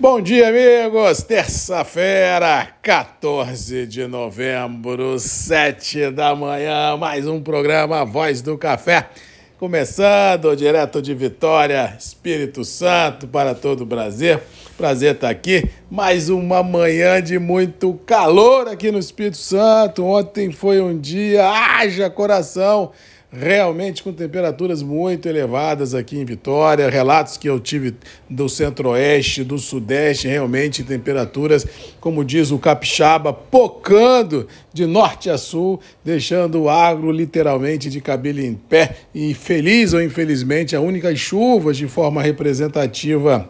[0.00, 1.22] Bom dia, amigos!
[1.22, 9.10] Terça-feira, 14 de novembro, 7 da manhã, mais um programa Voz do Café.
[9.58, 14.40] Começando direto de Vitória, Espírito Santo, para todo o Brasil.
[14.74, 15.68] Prazer estar aqui.
[15.90, 20.02] Mais uma manhã de muito calor aqui no Espírito Santo.
[20.02, 22.90] Ontem foi um dia, haja coração
[23.32, 26.88] realmente com temperaturas muito elevadas aqui em Vitória.
[26.90, 27.94] Relatos que eu tive
[28.28, 31.66] do centro-oeste, do sudeste, realmente temperaturas,
[32.00, 38.40] como diz o capixaba, pocando de norte a sul, deixando o agro literalmente de cabelo
[38.40, 38.96] em pé.
[39.14, 43.48] E feliz ou infelizmente, a única chuvas de forma representativa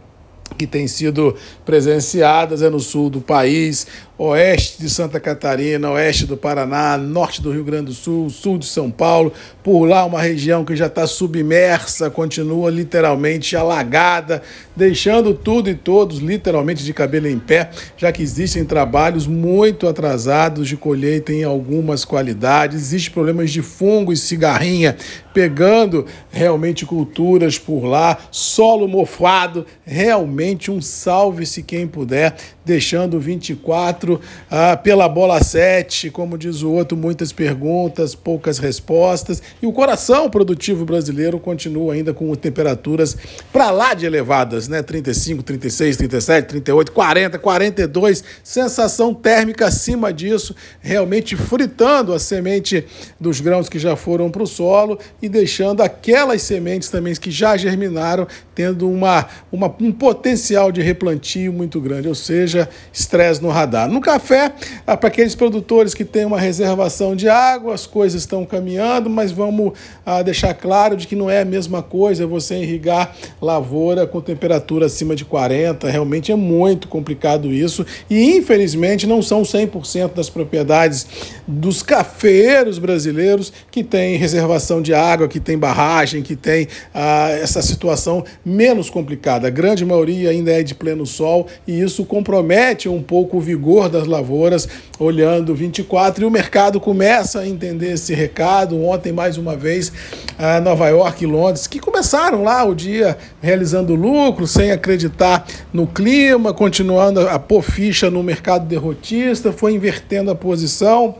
[0.56, 3.86] que têm sido presenciadas é no sul do país,
[4.18, 8.66] oeste de Santa Catarina, oeste do Paraná, norte do Rio Grande do Sul, sul de
[8.66, 9.32] São Paulo.
[9.62, 14.42] Por lá, uma região que já está submersa, continua literalmente alagada,
[14.76, 20.68] deixando tudo e todos literalmente de cabelo em pé, já que existem trabalhos muito atrasados
[20.68, 24.96] de colheita em algumas qualidades, existem problemas de fungo e cigarrinha
[25.32, 30.39] pegando realmente culturas por lá, solo mofado, realmente
[30.70, 37.32] um salve-se quem puder deixando 24 ah, pela bola 7, como diz o outro, muitas
[37.32, 39.42] perguntas, poucas respostas.
[39.60, 43.16] E o coração produtivo brasileiro continua ainda com temperaturas
[43.52, 44.82] para lá de elevadas, né?
[44.82, 52.86] 35, 36, 37, 38, 40, 42, sensação térmica acima disso, realmente fritando a semente
[53.18, 57.56] dos grãos que já foram para o solo e deixando aquelas sementes também que já
[57.56, 60.29] germinaram tendo uma, uma, um potencial
[60.72, 63.88] de replantio muito grande, ou seja, estresse no radar.
[63.88, 64.52] No café,
[64.86, 69.32] ah, para aqueles produtores que têm uma reservação de água, as coisas estão caminhando, mas
[69.32, 69.72] vamos
[70.04, 74.86] ah, deixar claro de que não é a mesma coisa você irrigar lavoura com temperatura
[74.86, 81.06] acima de 40, realmente é muito complicado isso e infelizmente não são 100% das propriedades
[81.46, 87.62] dos cafeeiros brasileiros que têm reservação de água, que tem barragem, que tem ah, essa
[87.62, 89.48] situação menos complicada.
[89.48, 93.88] A grande maioria ainda é de pleno sol e isso compromete um pouco o vigor
[93.88, 98.80] das lavouras, olhando 24, e o mercado começa a entender esse recado.
[98.82, 99.92] Ontem, mais uma vez,
[100.38, 105.86] a Nova York e Londres, que começaram lá o dia realizando lucro, sem acreditar no
[105.86, 111.14] clima, continuando a pôr ficha no mercado derrotista, foi invertendo a posição.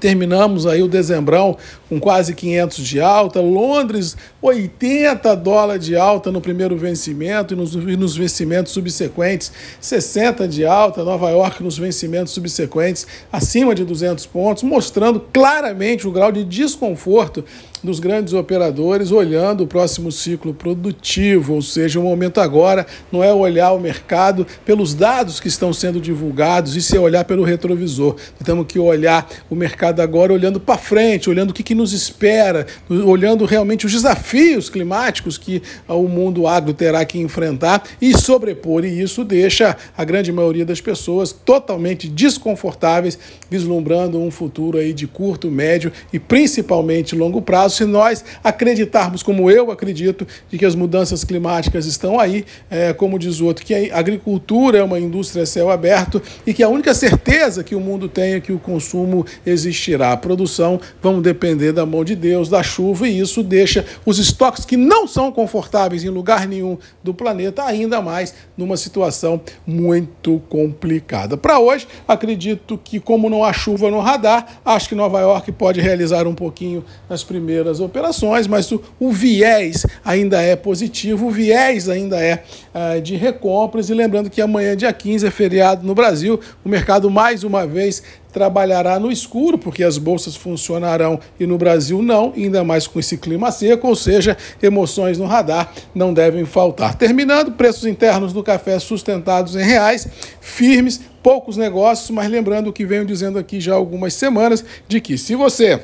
[0.00, 1.56] Terminamos aí o dezembrão
[1.88, 3.40] com quase 500 de alta.
[3.40, 10.48] Londres, 80 dólares de alta no primeiro vencimento e nos, e nos vencimentos subsequentes, 60
[10.48, 11.04] de alta.
[11.04, 17.44] Nova York nos vencimentos subsequentes, acima de 200 pontos, mostrando claramente o grau de desconforto
[17.82, 23.32] dos grandes operadores olhando o próximo ciclo produtivo, ou seja, o momento agora não é
[23.32, 28.16] olhar o mercado pelos dados que estão sendo divulgados, isso é olhar pelo retrovisor.
[28.44, 32.66] Temos que olhar o mercado agora olhando para frente, olhando o que, que nos espera,
[32.88, 39.00] olhando realmente os desafios climáticos que o mundo agro terá que enfrentar e sobrepor, e
[39.00, 43.18] isso deixa a grande maioria das pessoas totalmente desconfortáveis,
[43.50, 47.76] vislumbrando um futuro aí de curto, médio e principalmente longo prazo.
[47.76, 53.18] Se nós acreditarmos, como eu acredito, de que as mudanças climáticas estão aí, é, como
[53.18, 56.94] diz o outro, que a agricultura é uma indústria céu aberto e que a única
[56.94, 59.26] certeza que o mundo tem é que o consumo
[59.72, 60.12] existirá.
[60.12, 64.64] A produção vão depender da mão de Deus, da chuva, e isso deixa os estoques
[64.64, 71.36] que não são confortáveis em lugar nenhum do planeta ainda mais numa situação muito complicada.
[71.36, 75.80] Para hoje, acredito que, como não há chuva no radar, acho que Nova York pode
[75.80, 81.88] realizar um pouquinho nas primeiras operações, mas o, o viés ainda é positivo, o viés
[81.88, 82.42] ainda é
[82.74, 83.88] uh, de recompras.
[83.88, 88.02] E lembrando que amanhã, dia 15, é feriado no Brasil, o mercado mais uma vez
[88.32, 93.18] trabalhará no escuro, porque as bolsas funcionarão e no Brasil não, ainda mais com esse
[93.18, 96.94] clima seco, ou seja, emoções no radar não devem faltar.
[96.96, 100.08] Terminando, preços internos do café sustentados em reais,
[100.40, 105.00] firmes, poucos negócios, mas lembrando o que venho dizendo aqui já há algumas semanas, de
[105.00, 105.80] que se você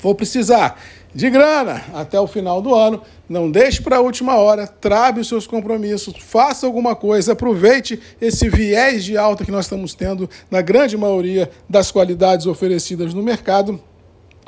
[0.00, 0.80] for precisar
[1.14, 3.02] de grana até o final do ano.
[3.28, 8.48] Não deixe para a última hora, trave os seus compromissos, faça alguma coisa, aproveite esse
[8.48, 13.80] viés de alta que nós estamos tendo na grande maioria das qualidades oferecidas no mercado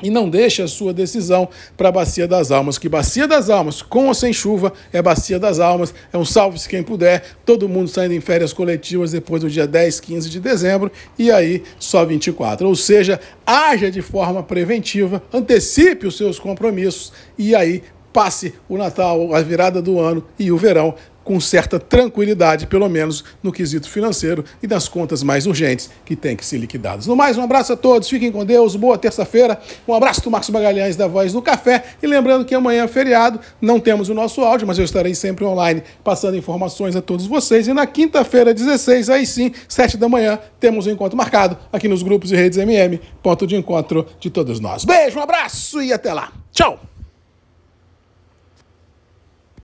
[0.01, 1.47] e não deixe a sua decisão
[1.77, 5.39] para a Bacia das Almas, que Bacia das Almas, com ou sem chuva, é Bacia
[5.39, 9.49] das Almas, é um salve-se quem puder, todo mundo saindo em férias coletivas depois do
[9.49, 12.67] dia 10, 15 de dezembro, e aí só 24.
[12.67, 19.33] Ou seja, haja de forma preventiva, antecipe os seus compromissos, e aí passe o Natal,
[19.33, 20.93] a virada do ano e o verão
[21.23, 26.35] com certa tranquilidade, pelo menos no quesito financeiro e das contas mais urgentes que têm
[26.35, 27.07] que ser liquidadas.
[27.07, 30.49] No mais, um abraço a todos, fiquem com Deus, boa terça-feira, um abraço do Marcos
[30.49, 34.41] Magalhães da Voz do Café e lembrando que amanhã é feriado, não temos o nosso
[34.41, 39.09] áudio, mas eu estarei sempre online passando informações a todos vocês e na quinta-feira, 16,
[39.09, 42.99] aí sim, 7 da manhã, temos um encontro marcado aqui nos grupos e redes MM,
[43.21, 44.85] ponto de encontro de todos nós.
[44.85, 46.31] Beijo, um abraço e até lá.
[46.51, 46.92] Tchau!